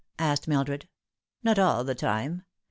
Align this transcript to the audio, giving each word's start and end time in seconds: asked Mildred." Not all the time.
asked 0.17 0.47
Mildred." 0.47 0.87
Not 1.43 1.59
all 1.59 1.83
the 1.83 1.93
time. 1.93 2.41